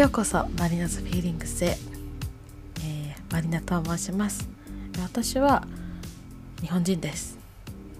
[0.00, 1.76] ようこそマリナズフィーリングスへ、
[2.82, 4.48] えー、マリナと申します。
[4.98, 5.68] 私は
[6.62, 7.36] 日本人です。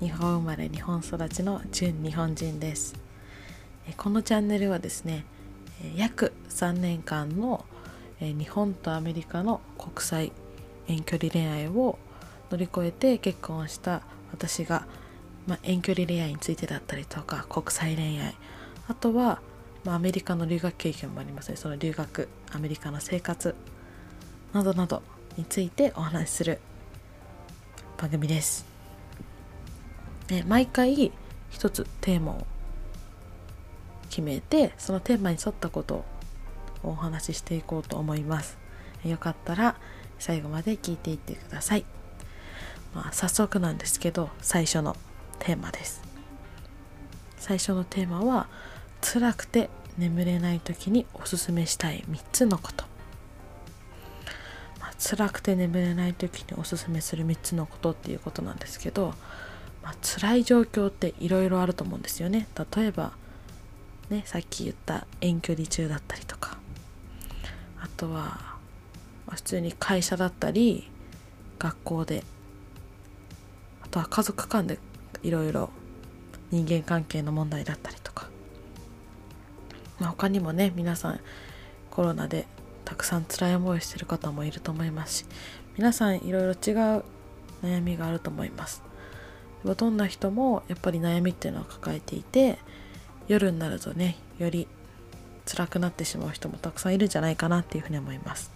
[0.00, 2.94] 日本生まれ日本育ちの純日本人です。
[3.98, 5.26] このチャンネルはですね
[5.94, 7.66] 約3年間の
[8.18, 10.32] 日本とアメリカの国際
[10.88, 11.98] 遠距離恋愛を
[12.50, 14.00] 乗り越えて結婚した
[14.32, 14.86] 私が、
[15.46, 18.34] まあ、遠距離恋愛についてだったりとか国際恋愛
[18.88, 19.42] あとは
[19.84, 23.54] まあ、アメリカの留学経験もありますねその留学アメリカの生活
[24.52, 25.02] などなど
[25.36, 26.58] についてお話しする
[27.96, 28.66] 番組です。
[30.26, 31.12] で毎回
[31.50, 32.46] 一つテーマを
[34.08, 35.96] 決めてそのテーマに沿ったこと
[36.82, 38.58] をお話ししていこうと思います。
[39.04, 39.76] よかったら
[40.18, 41.84] 最後まで聞いていってください。
[42.94, 44.96] まあ、早速なんですけど最初の
[45.38, 46.02] テーマです。
[47.36, 48.48] 最初のテーマは
[49.00, 52.84] 辛くて眠れない時におすすめしたい3つのこと、
[54.80, 59.14] まあ、辛くて眠れない時におすすめする3つのことっていうことなんですけど、
[59.82, 62.46] まあ、辛い状況っていろいろあると思うんですよね。
[62.74, 63.12] 例えば
[64.10, 66.58] ねさっき言った遠距離中だったりとか。
[67.82, 68.56] あとは
[69.30, 70.90] 普通に会社だったり
[71.58, 72.24] 学校で。
[73.82, 74.78] あとは家族間で
[75.22, 75.70] いろいろ
[76.50, 78.09] 人間関係の問題だったりとか。
[80.00, 81.20] まあ、他にもね皆さん
[81.90, 82.46] コロナで
[82.84, 85.26] たくさん辛い思いしてる方もいると思いますし
[85.76, 87.04] 皆さんいろいろ違う
[87.62, 88.82] 悩みがあると思います。
[89.64, 92.58] どんな人もやっぱり悩みっていうのを抱えていて
[93.28, 94.66] 夜になるとねより
[95.46, 98.50] 辛くなってしまう人もたくさんいるんじゃないかなっていうふうに思います、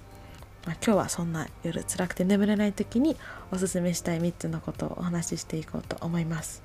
[0.65, 3.17] まあ、今日はそんな夜辛くて眠れない時に
[3.53, 6.63] おすすめしたい3つのことをお話ししていこうと思います、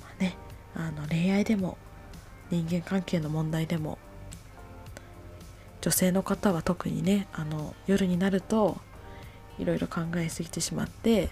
[0.00, 0.36] まあね、
[0.74, 1.76] あの恋愛でも
[2.52, 3.98] 人間関係の問題でも
[5.80, 8.76] 女性の方は特にねあの夜になると
[9.58, 11.30] いろいろ考えすぎてしまって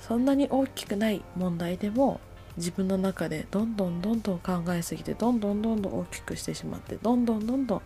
[0.00, 2.20] そんなに大きくない問題でも
[2.56, 7.82] 自分の中でどんどんどんどん考えすぎてどんどんどんどん大きくしてしまってどんどんどんどん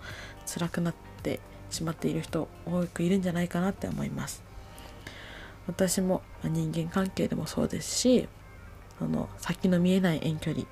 [0.46, 4.42] 辛くなってしまっている人多くいるんじゃないかなって思います。
[5.66, 8.26] 私も人間関係でもそうですし
[9.00, 10.64] あの先の見えない遠距離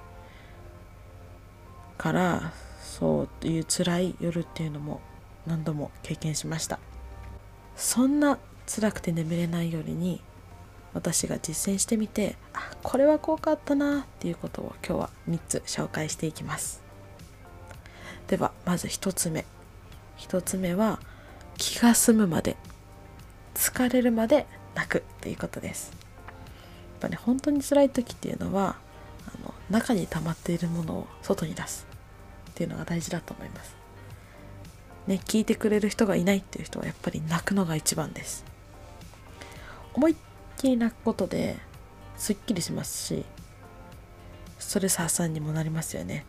[1.99, 5.01] からそういう辛い夜っていうのも
[5.47, 6.79] 何度も経験しました。
[7.77, 10.21] そんな辛くて眠れない夜に
[10.95, 16.83] 私が実践してみてあこれは効果あったなっていうことを今日は3つ紹介していきます。
[18.29, 19.45] ではまず1つ目。
[20.19, 20.99] 1つ目は
[21.59, 22.57] 気が済むまで
[23.55, 25.93] 疲れるまで泣くっていうことです。
[25.93, 25.99] や
[26.31, 28.77] っぱね本当に辛い時っていうのは
[29.27, 31.87] あの中に溜まっているものを外に出す
[32.51, 33.77] っていうのが大事だと思います。
[35.07, 38.45] ね、聞いてくれる人がいないっていう人はやっぱり泣くのが一番です。
[39.95, 40.17] 思いっ
[40.57, 41.57] きり泣くことで
[42.17, 43.25] すっきりしますし、
[44.59, 46.25] ストレス発散にもなりますよね。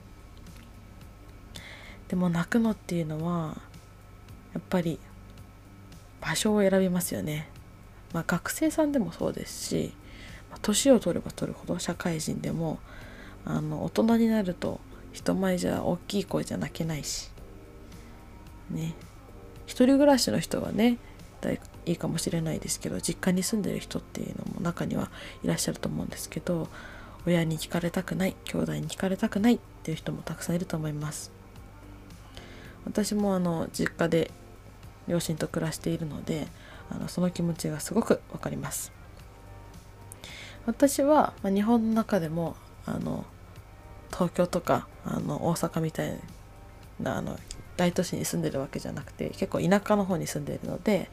[2.07, 3.57] でも泣くのっていうのは、
[4.53, 4.99] やっぱり
[6.21, 7.49] 場所を選びますよね。
[8.13, 9.93] まあ学生さんでもそうですし、
[10.61, 12.79] 年を取れば取るほど社会人でも
[13.45, 14.79] あの大人になると
[15.13, 17.29] 人前じゃ大きい声じゃ泣けないし。
[18.69, 18.93] ね。
[19.65, 20.97] 一人暮らしの人はね
[21.85, 25.09] いいかもしれないですけど実家に住んでる人っていうのも中には
[25.43, 26.67] いらっしゃると思うんですけど
[27.25, 31.31] 親に聞かれたくない兄弟に聞かれたくないっていう人もたくさんいると思います。
[32.85, 34.31] 私もあの実家で
[35.09, 36.47] 両親と暮らしているので
[36.89, 38.96] あのその気持ちがすごくわかります。
[40.67, 42.55] 私は、まあ、日本の中でも
[42.85, 43.25] あの
[44.11, 46.19] 東京とかあの大阪みたい
[46.99, 47.39] なあの
[47.77, 51.09] 大都市に住んでるわけじゃなくて結構田舎の方に住んでいるので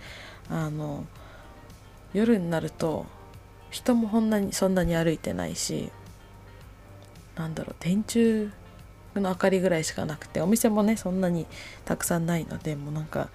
[0.51, 1.07] あの
[2.13, 3.07] 夜になると
[3.71, 5.91] 人もそんなにそんなに歩いてないし
[7.37, 8.51] なんだろう電柱
[9.15, 11.47] の明かりぐらいしかなくてお店もねそんなに
[11.85, 13.29] たくさんないのでもうなんか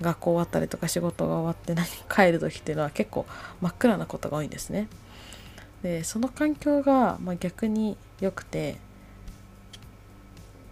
[0.00, 3.26] 学校終わったりとか仕事が終わって何帰る時っていうのは結構
[3.60, 4.88] 真っ暗なことが多いんですね。
[5.82, 8.76] でその環境が、まあ、逆に良くて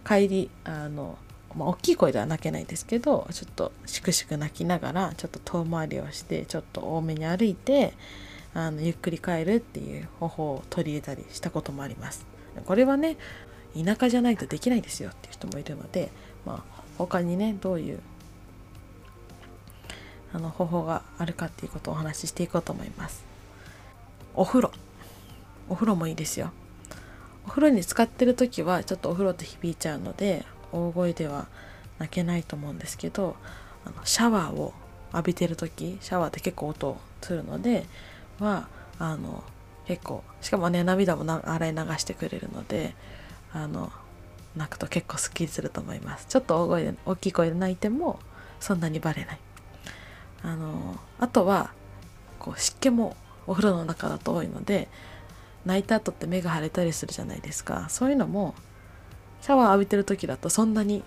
[0.05, 1.17] 帰りあの、
[1.55, 7.93] まあ、大きい声では泣けないですけどちょっとしくしく泣きながらちょっと遠回りをしてちょっと多めに歩いて
[8.53, 12.25] あのゆっくり帰るっていう方法を取り入れたりしたこともあります
[12.65, 13.17] これはね
[13.75, 16.11] 田舎じゃないとできないですよっていう人もいるので、
[16.45, 17.99] まあ、他にねどういう
[20.33, 23.23] あの方法があるかっていうことをお話ししていこうと思います。
[24.35, 24.71] お風呂。
[25.69, 26.51] お風呂もいいですよ。
[27.45, 31.47] お風呂に使ってる時はちょっとお風呂って響いちゃうので大声では
[31.97, 33.35] 泣けないと思うんですけど
[33.85, 34.73] あのシャワーを
[35.13, 37.85] 浴びてる時シャワーって結構音するので
[38.39, 38.67] は
[38.99, 39.43] あの
[39.87, 42.93] 結構しかもね涙も洗い流してくれるので
[43.51, 43.91] あの
[44.55, 46.27] 泣くと結構すっきりすると思います。
[46.27, 48.19] ちょっと大声で大きい声で泣いても
[48.59, 49.39] そんなにバレない。
[50.43, 51.71] あのあとは
[52.39, 53.15] こう湿気も
[53.47, 54.87] お風呂の中だと多いので
[55.65, 57.87] 泣いた後って目が腫れたりするじゃないですか。
[57.89, 58.55] そういうのも
[59.41, 61.03] シャワー浴びてる時だとそんなに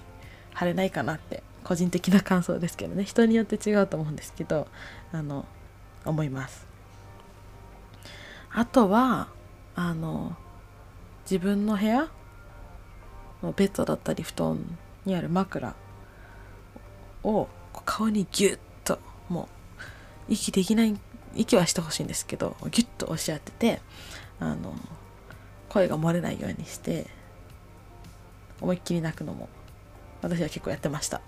[0.59, 3.05] 腫れないかなって個人的な感想ですけどね。
[3.05, 4.69] 人によって違うと思うんですけど
[5.13, 5.47] あの
[6.05, 6.67] 思います。
[8.55, 9.29] あとは
[9.75, 10.37] あの
[11.25, 12.09] 自分の部屋
[13.43, 15.75] のベッドだったり布団にある枕
[17.25, 17.49] を
[17.87, 18.59] 顔にギュッ
[19.29, 19.49] も
[20.29, 20.99] う息できない
[21.35, 23.81] 息はしてほしいんですけどギュッと押し当てて
[24.39, 24.75] あの
[25.69, 27.07] 声が漏れないようにして
[28.61, 29.49] 思いっきり泣くのも
[30.21, 31.21] 私は結構やってました。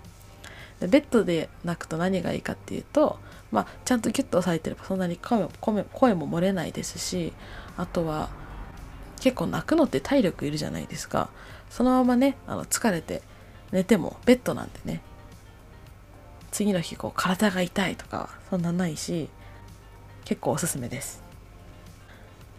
[0.79, 3.17] でベッドで泣くと何がいいかっていうと、
[3.51, 5.47] まあ、ちゃんとギュッと押さえてればそんなに声
[5.93, 7.31] 声も漏れないですし
[7.77, 8.29] あとは
[9.21, 11.29] 結構泣くのって体力いるじゃないですか。
[11.69, 13.21] そのままねあの疲れて
[13.71, 15.01] 寝てもベッドなんてね
[16.55, 19.27] 次の日こう体が痛いとかそんなないし
[20.23, 21.21] 結構おすすめです、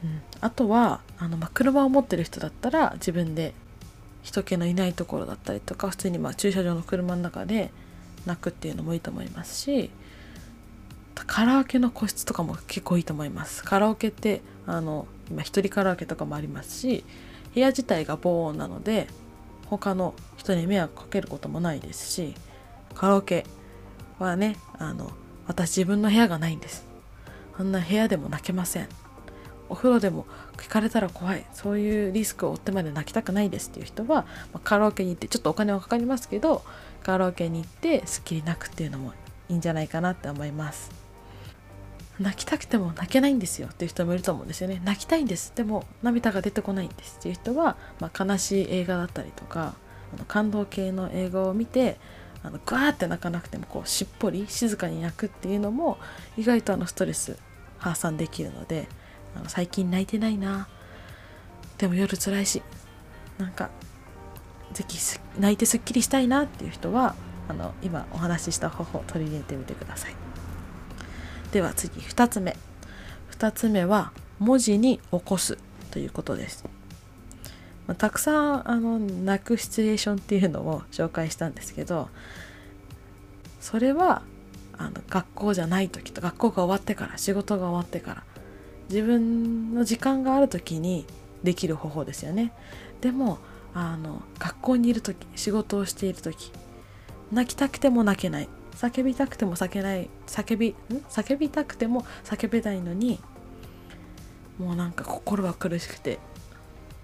[0.04, 3.54] うん、あとはあの、まあ、車を持ってる人だったら自分で
[4.22, 7.70] 人気のいないところだったりとか普通にまあ駐車場の車の中で
[8.26, 9.88] 泣くっていうのもいいと思いますし
[11.14, 13.64] カラオケの個室とかも結構いいと思います。
[13.64, 17.02] カラオケってあの今一人カラオケとかもありますし
[17.54, 19.06] 部屋自体が防音なので
[19.64, 22.34] 他の人に迷惑かけることもないですし
[22.94, 23.46] カラオケ
[24.18, 25.12] はねあの
[25.46, 26.86] 私自分の部屋がないんです。
[27.58, 28.88] あんな部屋でも泣けません。
[29.68, 30.26] お風呂でも
[30.56, 31.44] 聞かれたら怖い。
[31.52, 33.70] そういうリスクを負ってまで泣きたくないです。
[33.70, 36.62] っていう人は、まあ、カラオケに行ってちょっとお金はかかりますけど
[37.02, 39.12] カラオケに行ってすっきり泣くっていうのも
[39.48, 40.90] いいんじゃないかなって思います。
[42.18, 43.68] 泣きたくても泣けないんですよ。
[43.68, 44.80] っていう人もいると思うんですよね。
[44.84, 45.52] 泣きたいんです。
[45.54, 47.16] でも涙が出てこないんです。
[47.18, 49.74] っていう人は、まあ、悲しい映画だったりとか
[50.14, 51.98] あの感動系の映画を見て
[52.46, 55.98] あのグワーって泣かなくてもこうしっぽり静かに泣くっていうのも
[56.36, 57.36] 意外とあのストレス
[57.78, 58.86] 発散できるので
[59.34, 60.68] あの最近泣いてないな。
[61.78, 62.62] でも夜辛いし
[63.36, 63.68] なんか
[64.72, 64.98] ぜひ
[65.38, 67.14] 泣いてすっきりしたいなっていう人は
[67.48, 70.14] あの今お話しした方法を取り入れてみてください。
[71.52, 72.56] では次2つ目。
[73.32, 75.58] 2つ目は文字に起こす
[75.90, 76.64] ということです、
[77.86, 82.08] まあ、たくさんあの泣くシチュエーションっていうのを紹介したんですけど
[83.60, 84.22] それは
[84.76, 88.22] あの学校じゃない時と学校が終わってから仕事が終わってから
[88.88, 91.06] 自分の時間がある時に
[91.42, 92.52] できる方法ですよね。
[93.00, 93.38] でも
[93.74, 96.52] あの学校にいる時仕事をしている時
[97.32, 98.48] 泣きたくても泣けない。
[98.74, 100.10] 叫びたくても叫けない。
[100.26, 100.74] 叫びん？
[101.08, 103.18] 叫びたくても叫べないのに
[104.58, 106.18] もうなんか心は苦しくて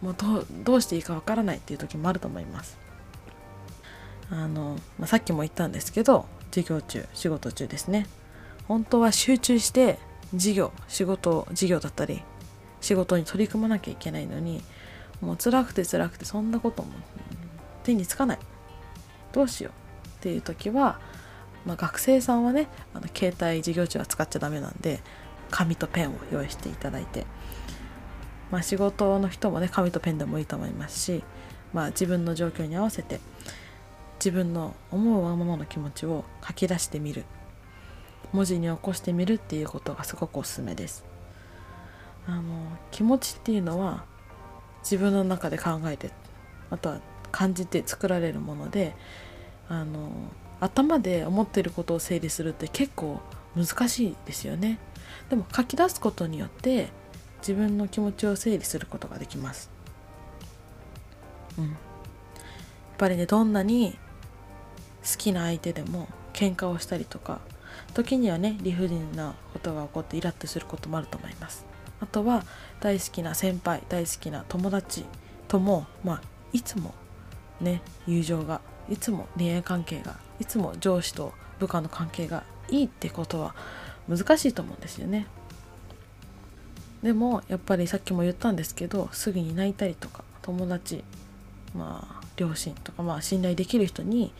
[0.03, 0.17] もう
[0.65, 2.77] どうしていいかわからないっていう時もあると思います。
[4.31, 8.07] あの、まあ、さっきも言ったんですけど授業中仕事中ですね。
[8.69, 9.99] 本当は集中して
[10.33, 12.23] 授業仕事授業だったり
[12.81, 14.63] 仕事に取り組まなきゃいけないのに
[15.21, 16.91] もう辛くて辛くてそんなことも
[17.85, 18.39] 手につかない。
[19.33, 21.01] どうしようっていう時は、
[21.65, 25.01] まあ、学生さんはねあの携帯授業中は使っちゃダメなんで
[25.51, 27.27] 紙とペンを用意していただいて、
[28.53, 31.25] まあ、仕事の人もね紙とペンでもいいと思いますし、
[31.73, 33.19] まあ、自分の状況に合わせて
[34.17, 37.25] 自分の思うままの気持ちを書き出してみる。
[38.33, 41.05] 文字に起こしてみるっていうことがすごくおすすめです。
[42.27, 42.43] あの
[42.91, 44.05] 気持ちっていうのは
[44.83, 46.11] 自分の中で考えて
[46.71, 47.01] あとは
[47.33, 48.95] 感じて作られるもので
[49.69, 50.11] あの
[50.61, 53.21] 頭で思っていることを整理するって結構
[53.57, 54.79] 難しいですよね。
[55.29, 56.89] でも書き出すことによって
[57.43, 59.69] 自分の気持ちを整理することができます。
[61.59, 61.65] うん。
[61.65, 61.75] やっ
[62.99, 63.99] ぱりねどんなに
[65.03, 67.41] 好きな相手でも喧嘩をしたりとか
[67.95, 71.67] 時にはね理不尽なことが起こってイラッとすることもあると思います。
[72.01, 72.45] あとは
[72.81, 75.05] 大好きな先輩大好きな友達
[75.49, 76.23] ともまあ
[76.53, 76.95] いつも
[77.61, 83.55] ね友情がいつも恋愛関係がいつも上司と部下の関係がいいってことは
[84.09, 85.27] 難しいと思うんですよね。
[87.03, 91.03] でもやっぱりさっきも言ったんですけどすぐに泣いたりとか友達
[91.75, 94.33] まあ両親とかまあ信頼できる人に、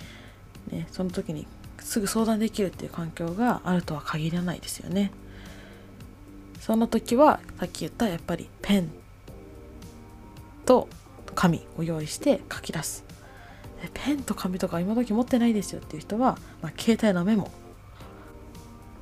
[0.71, 1.47] ね、その時に
[1.81, 5.11] すぐ相談できるっていう環境があるとは限らないですよね。
[6.61, 8.91] その時はさっき言ったやっぱりペン
[10.65, 10.89] と
[11.35, 13.05] 紙を用意して書き出す。
[13.95, 17.47] ペンと紙とか今時持ってないですよっていう人は、まあ、携帯のメモ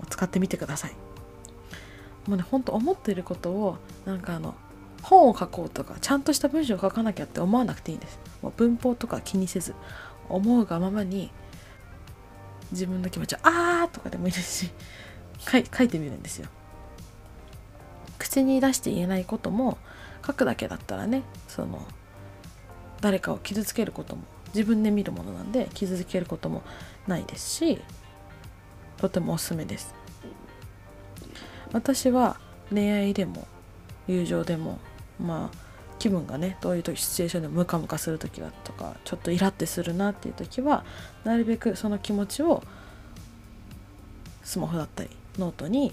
[0.03, 1.10] を使ってみてください。
[2.31, 4.55] もうねほんと思ってることをなんかあの
[5.03, 8.21] 本を書こうとかちゃんとした文章を書かなきゃって思わなくていいんです。
[8.41, 9.75] もう文法とか気にせず
[10.29, 11.33] 思うがままに
[12.71, 14.71] 自分の気持ちを「あー」とかでもいいですし
[15.51, 16.49] 書い書いてみるんですよ。
[18.17, 19.77] 口に出して言えないことも
[20.25, 21.85] 書くだけだったらねその
[23.01, 24.23] 誰かを傷つけることも
[24.55, 26.63] 自分で見るものなんで傷つけることも
[27.09, 27.83] ないですし
[28.99, 30.00] とてもおすすめです。
[31.73, 32.39] 私は
[32.71, 33.47] 恋愛でも
[34.07, 34.79] 友情でも
[35.19, 35.57] まあ
[35.99, 40.85] 気分がねどういう時シチュエーションでムカムカする時だとかちょっとイラってするなっていう時は
[41.25, 42.63] なるべくその気持ちを
[44.43, 45.93] スマホだったりノートに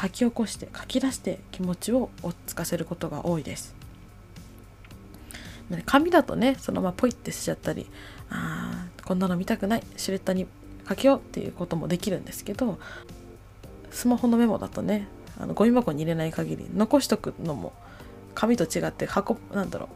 [0.00, 3.74] 書き起こして書き出して気持ちを落ち着かせることが多いです。
[5.84, 7.86] 紙だとねそのままポイってしちゃったり
[8.30, 10.46] あこんなの見たくないシュレッダーに
[10.88, 12.78] かけようっていうこともできるんですけど
[13.90, 17.72] スマホのメモだとねあのゴミ箱に入れない限り残しとくのも
[18.34, 19.88] 紙と違ってうんなんだろう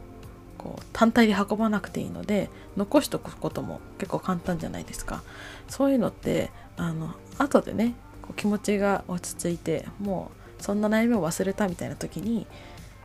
[0.57, 5.23] こう単体で運ばなくていいので残しとくことも結構簡単じゃないですか。
[5.67, 12.45] そういうのってあの後でねこう気持ちが落ち着いてもうそんな悩みを忘れたみたいな時に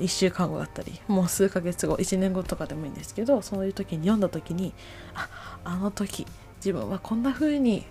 [0.01, 4.75] 1週間後だったりもう数ヶ月後1年後とかでもいいんですけどそういう時に読んだ時に
[5.15, 5.29] あ
[5.65, 6.27] あの時
[6.59, 7.87] 自分はこんな風に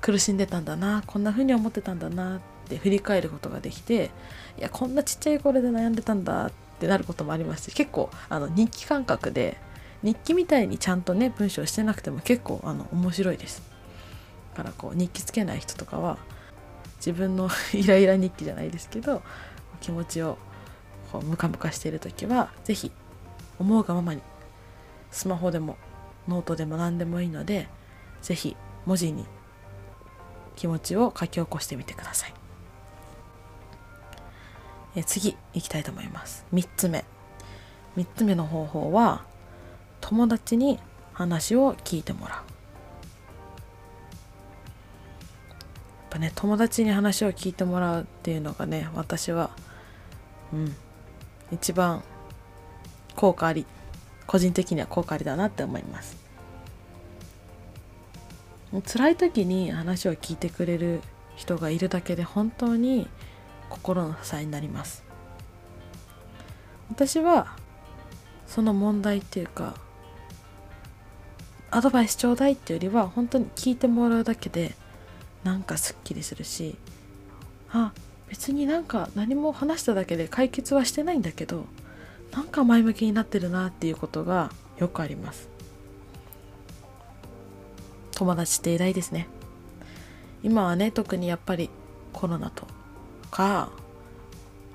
[0.00, 4.10] 苦しんでたんだなこんな風に思ってたんだなって振り返ることができて
[4.58, 9.58] いやこんなちっちゃい頃で悩んでたんだってなることもありますし結構あの日記感覚で
[10.02, 13.62] 日記みたいにちゃんとね文章してなくても結構あの面白いです。
[14.54, 16.18] だからこう日記つけない人とかは
[16.96, 19.22] 自分の イライラ日記じゃないですけど
[19.80, 20.38] 気持ちを
[21.12, 22.92] こうムカムカしている時は是非
[23.58, 24.22] 思うがままに
[25.10, 25.76] スマホでも
[26.28, 27.68] ノートでも何でもいいので
[28.22, 29.26] 是非文字に
[30.56, 32.39] 気持ちを書き起こしてみてください。
[34.96, 36.44] え次いきたいと思います。
[36.52, 37.04] 3つ目。
[37.96, 39.24] 3つ目の方法は
[40.00, 40.78] 友達に
[41.12, 42.38] 話を聞いてもらう。
[42.38, 42.44] やっ
[46.10, 49.50] ぱね友達に話を聞いてもらうっていうのがね私は
[50.52, 50.74] うん
[51.52, 52.02] 一番
[53.14, 53.66] 効果あり
[54.26, 56.16] 個人的には効果ありだなって思います。
[58.86, 61.00] 辛い時に話を聞いてくれる
[61.34, 63.08] 人がいるだけで本当に
[63.70, 65.02] 心の支えになります。
[66.90, 67.56] 私は
[68.46, 69.74] その問題っていうか
[71.70, 74.74] アドバイスちょうだいっていうよりは本当に聞いてもらうだけで
[75.44, 76.76] なんかすっきりするし
[77.70, 77.92] あ
[78.28, 81.64] 別になんか何も話しただけで解決はしてないんだけど
[82.32, 85.48] なんか前向きになってるなっていうことがよくあります。
[88.12, 89.28] 友達って偉大ですね。
[90.42, 91.70] 今はね特にやっぱり
[92.12, 92.66] コロナと
[93.30, 93.70] か、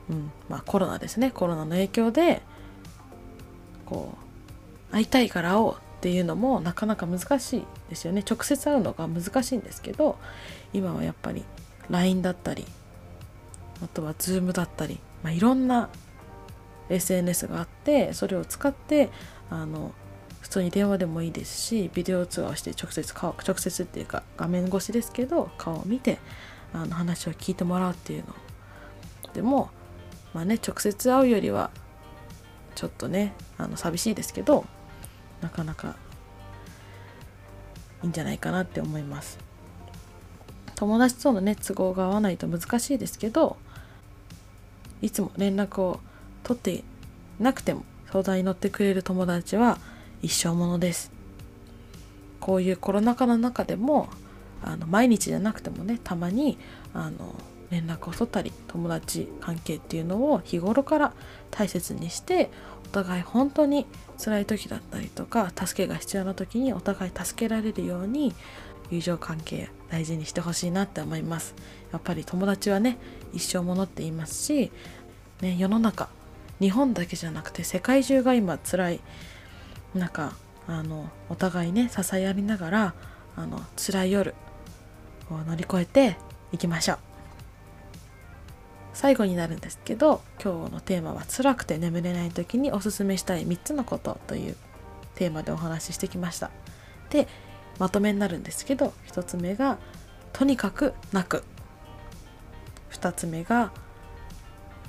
[0.09, 1.31] うんまあ、コロナですね。
[1.31, 2.41] コロナの影響で
[3.85, 4.13] こ
[4.89, 8.23] う会いたいから会おうっていうのもなかなか難しいですよね。
[8.29, 10.17] 直接会うのが難しいんですけど
[10.73, 11.43] 今はやっぱり
[11.89, 12.65] LINE だったり
[13.83, 15.89] あとは Zoom だったり、まあ、いろんな
[16.89, 19.09] SNS があってそれを使って
[19.49, 19.91] あの
[20.41, 26.19] 普通に電話でもいいですしビデオ通話して直接顔直接っていうか画面越しですけど顔を見て
[26.73, 28.35] あの話を聞いてもらうっていうのを
[29.35, 29.69] でも
[30.33, 31.69] まあね直接会うよりは
[32.73, 34.65] ちょっとねあの寂しいですけど
[35.41, 35.97] なかなか
[38.01, 39.37] いいんじゃないかなって思います。
[40.75, 43.55] 友達とのね都合が合わないと難しいですけど
[45.01, 46.01] いつも連絡を
[46.43, 46.83] 取って
[47.39, 49.77] なくても相談に乗ってくれる友達は
[50.21, 51.11] 一生ものです。
[52.39, 54.09] こういうコロナ禍の中でも
[54.63, 56.57] あの毎日じゃなくてもねたまに
[56.93, 57.35] あの
[57.71, 61.13] 連絡を取ったり友達関係っていうのを日頃から
[61.51, 62.49] 大切にして
[62.85, 63.85] お互い本当に
[64.23, 68.33] 辛い時だったりとか助けが必要な時にお互い助けられるように
[68.91, 71.55] 友情関係大事にしてほしいなって思います。
[71.91, 72.97] やっぱり友達はね
[73.33, 74.71] 一生ものって言いますし、
[75.41, 76.09] ね、世の中
[76.59, 78.99] 日本だけじゃなくて世界中が今辛い
[79.93, 80.33] 中
[80.67, 82.93] あのお互いね支え合いながら
[83.35, 84.33] あの辛い夜
[85.29, 86.17] を乗り越えて
[86.51, 87.14] いきましょう。
[88.95, 94.55] 最後になるんですけど今日のテーマは辛くて眠れない時におすすめしたい3つのことという
[95.15, 96.49] テーマでお話ししてきました。
[97.09, 97.27] で
[97.77, 99.77] まとめになるんですけど1つ目が
[100.31, 101.43] とにかく泣く。
[102.91, 103.71] 2つ目が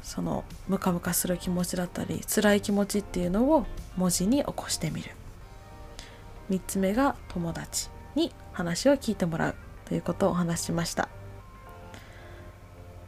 [0.02, 5.10] そのムカムカする気持ちだったり辛い気持ちっていうのを文字に起こしてみる。
[6.48, 11.08] 3つ目が友達に話を聞いてもらうということをお話ししました。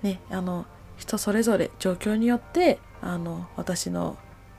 [0.03, 0.67] ね、あの
[0.99, 4.17] 人それぞれ状況によってあの私の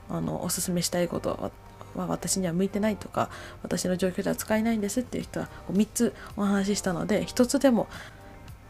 [0.08, 1.52] あのおすすめしたいこと
[1.94, 3.30] は私には向いてないとか
[3.62, 7.86] 私の状況では使えないんですっていう人は3つお話ししたので1つでも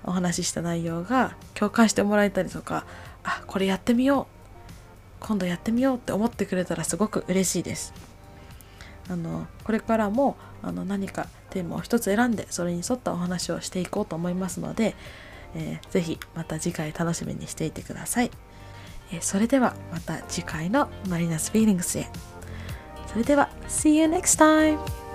[0.05, 2.85] お話しした内容が共感してもらえたりとか
[3.25, 4.41] あこれやってみよう
[5.21, 7.93] 今度やってみようって思ってくれたらすごく嬉しいです。
[9.09, 14.95] あのこれからもあの何かテーマを一つ選んでそれに沿ったお話をしていこうと思いますので、
[15.55, 18.31] えー、ぜひまた次回楽しみにしていてください。
[19.13, 22.09] えー、それではまた次回のマリナスフィーリングスへ。
[23.07, 25.10] それでは See you next time!